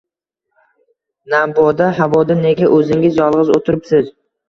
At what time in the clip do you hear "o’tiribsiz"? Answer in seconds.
3.61-4.15